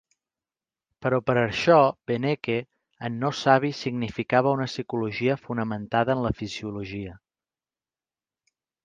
[1.05, 1.75] Però per això
[2.11, 2.55] Beneke
[3.09, 7.15] en no savi significava una psicologia fonamentada en la fisiologia.